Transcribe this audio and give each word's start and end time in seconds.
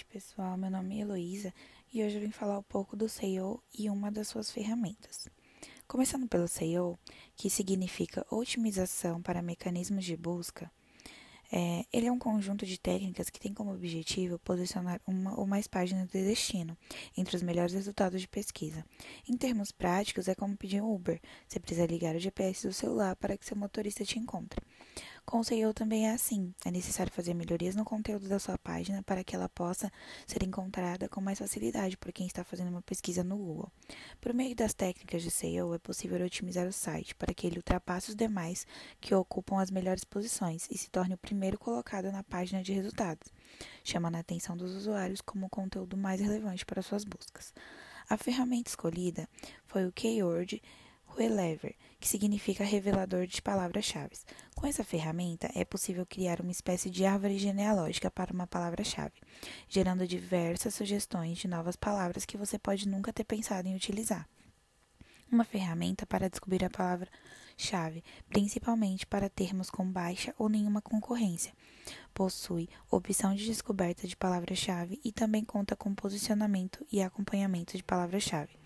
pessoal, 0.00 0.56
meu 0.56 0.70
nome 0.70 0.96
é 0.96 1.02
Heloísa 1.02 1.52
e 1.92 2.02
hoje 2.02 2.16
eu 2.16 2.22
vim 2.22 2.30
falar 2.30 2.58
um 2.58 2.62
pouco 2.62 2.96
do 2.96 3.10
SEO 3.10 3.62
e 3.78 3.90
uma 3.90 4.10
das 4.10 4.28
suas 4.28 4.50
ferramentas. 4.50 5.28
Começando 5.86 6.26
pelo 6.26 6.48
SEO, 6.48 6.98
que 7.36 7.50
significa 7.50 8.26
otimização 8.30 9.20
para 9.20 9.42
mecanismos 9.42 10.06
de 10.06 10.16
busca, 10.16 10.70
é, 11.52 11.84
ele 11.92 12.06
é 12.06 12.12
um 12.12 12.18
conjunto 12.18 12.64
de 12.64 12.80
técnicas 12.80 13.28
que 13.28 13.38
tem 13.38 13.52
como 13.52 13.74
objetivo 13.74 14.38
posicionar 14.38 14.98
uma 15.06 15.38
ou 15.38 15.46
mais 15.46 15.66
páginas 15.66 16.08
de 16.08 16.24
destino 16.24 16.74
entre 17.14 17.36
os 17.36 17.42
melhores 17.42 17.74
resultados 17.74 18.22
de 18.22 18.26
pesquisa. 18.26 18.82
Em 19.28 19.36
termos 19.36 19.70
práticos, 19.70 20.28
é 20.28 20.34
como 20.34 20.56
pedir 20.56 20.82
um 20.82 20.90
Uber. 20.90 21.20
Você 21.46 21.60
precisa 21.60 21.84
ligar 21.84 22.16
o 22.16 22.18
GPS 22.18 22.66
do 22.66 22.72
celular 22.72 23.14
para 23.16 23.36
que 23.36 23.44
seu 23.44 23.54
motorista 23.54 24.02
te 24.02 24.18
encontre. 24.18 24.58
Com 25.24 25.38
o 25.38 25.44
SEO 25.44 25.72
também 25.72 26.08
é 26.08 26.12
assim. 26.12 26.52
É 26.64 26.70
necessário 26.70 27.12
fazer 27.12 27.32
melhorias 27.32 27.76
no 27.76 27.84
conteúdo 27.84 28.28
da 28.28 28.38
sua 28.38 28.58
página 28.58 29.02
para 29.02 29.22
que 29.22 29.34
ela 29.34 29.48
possa 29.48 29.90
ser 30.26 30.42
encontrada 30.42 31.08
com 31.08 31.20
mais 31.20 31.38
facilidade 31.38 31.96
por 31.96 32.12
quem 32.12 32.26
está 32.26 32.42
fazendo 32.42 32.68
uma 32.68 32.82
pesquisa 32.82 33.22
no 33.22 33.36
Google. 33.36 33.70
Por 34.20 34.34
meio 34.34 34.54
das 34.54 34.74
técnicas 34.74 35.22
de 35.22 35.30
SEO, 35.30 35.74
é 35.74 35.78
possível 35.78 36.22
otimizar 36.24 36.66
o 36.66 36.72
site 36.72 37.14
para 37.14 37.32
que 37.32 37.46
ele 37.46 37.58
ultrapasse 37.58 38.10
os 38.10 38.16
demais 38.16 38.66
que 39.00 39.14
ocupam 39.14 39.60
as 39.60 39.70
melhores 39.70 40.04
posições 40.04 40.68
e 40.70 40.76
se 40.76 40.90
torne 40.90 41.14
o 41.14 41.18
primeiro 41.18 41.58
colocado 41.58 42.10
na 42.10 42.24
página 42.24 42.62
de 42.62 42.72
resultados, 42.72 43.32
chamando 43.84 44.16
a 44.16 44.20
atenção 44.20 44.56
dos 44.56 44.74
usuários 44.74 45.20
como 45.20 45.46
o 45.46 45.50
conteúdo 45.50 45.96
mais 45.96 46.20
relevante 46.20 46.66
para 46.66 46.82
suas 46.82 47.04
buscas. 47.04 47.54
A 48.10 48.16
ferramenta 48.16 48.68
escolhida 48.68 49.28
foi 49.66 49.86
o 49.86 49.92
Keyword 49.92 50.60
Relever, 51.16 51.76
que 52.00 52.08
significa 52.08 52.64
revelador 52.64 53.26
de 53.26 53.42
palavras-chave. 53.42 54.16
Com 54.54 54.66
essa 54.66 54.82
ferramenta, 54.82 55.50
é 55.54 55.64
possível 55.64 56.06
criar 56.06 56.40
uma 56.40 56.50
espécie 56.50 56.88
de 56.88 57.04
árvore 57.04 57.38
genealógica 57.38 58.10
para 58.10 58.32
uma 58.32 58.46
palavra-chave, 58.46 59.20
gerando 59.68 60.06
diversas 60.06 60.74
sugestões 60.74 61.38
de 61.38 61.46
novas 61.46 61.76
palavras 61.76 62.24
que 62.24 62.36
você 62.36 62.58
pode 62.58 62.88
nunca 62.88 63.12
ter 63.12 63.24
pensado 63.24 63.68
em 63.68 63.76
utilizar. 63.76 64.26
Uma 65.30 65.44
ferramenta 65.44 66.04
para 66.04 66.28
descobrir 66.28 66.64
a 66.64 66.70
palavra-chave, 66.70 68.02
principalmente 68.28 69.06
para 69.06 69.30
termos 69.30 69.70
com 69.70 69.90
baixa 69.90 70.34
ou 70.38 70.48
nenhuma 70.48 70.82
concorrência. 70.82 71.54
Possui 72.12 72.68
opção 72.90 73.34
de 73.34 73.46
descoberta 73.46 74.06
de 74.06 74.16
palavra-chave 74.16 75.00
e 75.04 75.10
também 75.10 75.44
conta 75.44 75.74
com 75.74 75.94
posicionamento 75.94 76.84
e 76.92 77.00
acompanhamento 77.00 77.76
de 77.76 77.82
palavra-chave. 77.82 78.62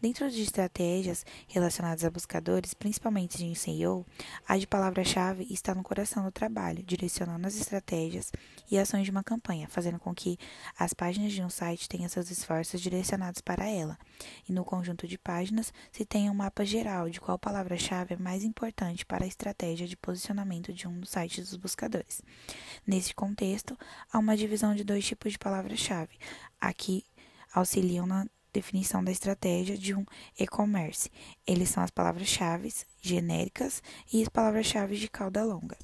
Dentro 0.00 0.30
de 0.30 0.40
estratégias 0.40 1.26
relacionadas 1.46 2.04
a 2.04 2.10
buscadores, 2.10 2.72
principalmente 2.72 3.36
de 3.36 3.54
SEO, 3.54 4.06
a 4.48 4.56
de 4.56 4.66
palavra-chave 4.66 5.46
está 5.50 5.74
no 5.74 5.82
coração 5.82 6.24
do 6.24 6.32
trabalho, 6.32 6.82
direcionando 6.82 7.46
as 7.46 7.54
estratégias 7.54 8.32
e 8.70 8.78
ações 8.78 9.04
de 9.04 9.10
uma 9.10 9.22
campanha, 9.22 9.68
fazendo 9.68 9.98
com 9.98 10.14
que 10.14 10.38
as 10.78 10.94
páginas 10.94 11.32
de 11.32 11.42
um 11.42 11.50
site 11.50 11.86
tenham 11.86 12.08
seus 12.08 12.30
esforços 12.30 12.80
direcionados 12.80 13.42
para 13.42 13.68
ela. 13.68 13.98
E 14.48 14.54
no 14.54 14.64
conjunto 14.64 15.06
de 15.06 15.18
páginas 15.18 15.70
se 15.92 16.06
tenha 16.06 16.32
um 16.32 16.34
mapa 16.34 16.64
geral 16.64 17.10
de 17.10 17.20
qual 17.20 17.38
palavra-chave 17.38 18.14
é 18.14 18.16
mais 18.16 18.42
importante 18.42 19.04
para 19.04 19.24
a 19.24 19.28
estratégia 19.28 19.86
de 19.86 19.98
posicionamento 19.98 20.72
de 20.72 20.88
um 20.88 20.98
dos 20.98 21.10
sites 21.10 21.50
dos 21.50 21.58
buscadores. 21.58 22.22
Nesse 22.86 23.14
contexto, 23.14 23.76
há 24.10 24.18
uma 24.18 24.34
divisão 24.34 24.74
de 24.74 24.82
dois 24.82 25.04
tipos 25.04 25.32
de 25.32 25.38
palavra-chave. 25.38 26.16
Aqui 26.58 27.04
auxiliam 27.52 28.06
na 28.06 28.26
definição 28.52 29.02
da 29.02 29.12
estratégia 29.12 29.76
de 29.76 29.94
um 29.94 30.04
e-commerce. 30.38 31.10
Eles 31.46 31.68
são 31.68 31.82
as 31.82 31.90
palavras-chave 31.90 32.72
genéricas 33.00 33.82
e 34.12 34.22
as 34.22 34.28
palavras-chave 34.28 34.96
de 34.96 35.08
cauda 35.08 35.44
longa. 35.44 35.76